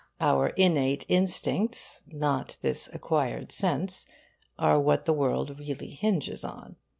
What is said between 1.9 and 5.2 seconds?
not this acquired sense, are what the